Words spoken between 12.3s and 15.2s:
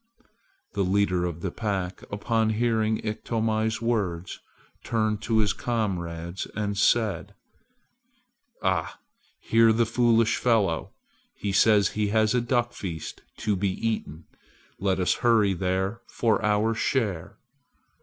a duck feast to be eaten! Let us